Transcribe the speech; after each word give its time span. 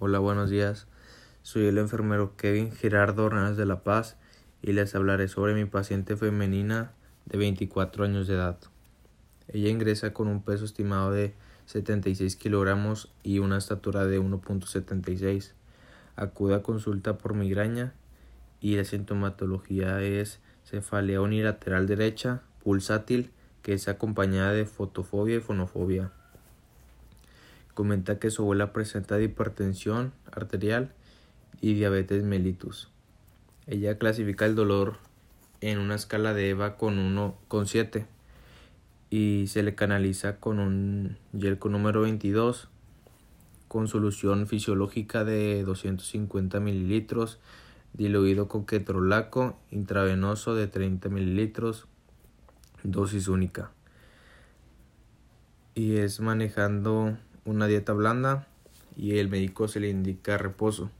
Hola, 0.00 0.20
buenos 0.20 0.48
días. 0.48 0.86
Soy 1.42 1.66
el 1.66 1.76
enfermero 1.76 2.36
Kevin 2.36 2.70
Girardo 2.70 3.26
Hernández 3.26 3.56
de 3.56 3.66
La 3.66 3.82
Paz 3.82 4.16
y 4.62 4.72
les 4.72 4.94
hablaré 4.94 5.26
sobre 5.26 5.54
mi 5.54 5.64
paciente 5.64 6.16
femenina 6.16 6.92
de 7.26 7.36
24 7.36 8.04
años 8.04 8.28
de 8.28 8.34
edad. 8.34 8.60
Ella 9.48 9.70
ingresa 9.70 10.12
con 10.12 10.28
un 10.28 10.44
peso 10.44 10.66
estimado 10.66 11.10
de 11.10 11.34
76 11.66 12.36
kilogramos 12.36 13.12
y 13.24 13.40
una 13.40 13.58
estatura 13.58 14.06
de 14.06 14.20
1.76. 14.20 15.50
Acude 16.14 16.54
a 16.54 16.62
consulta 16.62 17.18
por 17.18 17.34
migraña 17.34 17.92
y 18.60 18.76
la 18.76 18.84
sintomatología 18.84 20.00
es 20.00 20.38
cefalea 20.64 21.20
unilateral 21.20 21.88
derecha, 21.88 22.42
pulsátil, 22.62 23.32
que 23.62 23.72
es 23.72 23.88
acompañada 23.88 24.52
de 24.52 24.64
fotofobia 24.64 25.38
y 25.38 25.40
fonofobia. 25.40 26.12
Comenta 27.78 28.18
que 28.18 28.32
su 28.32 28.42
abuela 28.42 28.72
presenta 28.72 29.22
hipertensión 29.22 30.12
arterial 30.32 30.90
y 31.60 31.74
diabetes 31.74 32.24
mellitus. 32.24 32.90
Ella 33.68 33.98
clasifica 33.98 34.46
el 34.46 34.56
dolor 34.56 34.96
en 35.60 35.78
una 35.78 35.94
escala 35.94 36.34
de 36.34 36.48
EVA 36.48 36.76
con 36.76 36.96
1,7 36.96 38.06
y 39.10 39.44
se 39.46 39.62
le 39.62 39.76
canaliza 39.76 40.40
con 40.40 40.58
un 40.58 41.18
con 41.60 41.70
número 41.70 42.00
22 42.00 42.68
con 43.68 43.86
solución 43.86 44.48
fisiológica 44.48 45.22
de 45.22 45.62
250 45.62 46.58
mililitros 46.58 47.38
diluido 47.92 48.48
con 48.48 48.66
ketorolaco 48.66 49.56
intravenoso 49.70 50.56
de 50.56 50.66
30 50.66 51.10
mililitros 51.10 51.86
dosis 52.82 53.28
única 53.28 53.70
y 55.76 55.98
es 55.98 56.18
manejando 56.18 57.16
una 57.48 57.66
dieta 57.66 57.94
blanda 57.94 58.46
y 58.96 59.18
el 59.18 59.28
médico 59.28 59.68
se 59.68 59.80
le 59.80 59.88
indica 59.88 60.36
reposo. 60.36 60.90